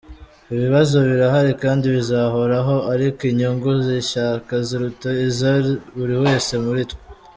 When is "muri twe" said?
6.65-7.01